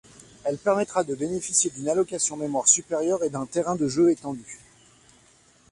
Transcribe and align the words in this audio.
Elle 0.45 0.57
permettra 0.57 1.03
de 1.03 1.13
bénéficier 1.13 1.69
d'une 1.69 1.87
allocation 1.87 2.35
mémoire 2.35 2.67
supérieure 2.67 3.23
et 3.23 3.29
d'un 3.29 3.45
terrain 3.45 3.75
de 3.75 3.87
jeu 3.87 4.09
étendu. 4.09 4.57